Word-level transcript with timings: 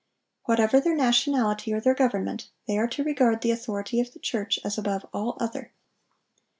Whatever 0.45 0.79
their 0.79 0.95
nationality 0.95 1.71
or 1.71 1.79
their 1.79 1.93
government, 1.93 2.49
they 2.65 2.75
are 2.75 2.87
to 2.87 3.03
regard 3.03 3.41
the 3.41 3.51
authority 3.51 3.99
of 3.99 4.13
the 4.13 4.19
church 4.19 4.57
as 4.65 4.75
above 4.75 5.05
all 5.13 5.37
other. 5.39 5.73